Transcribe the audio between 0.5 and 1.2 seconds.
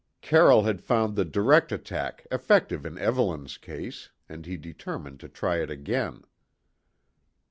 had found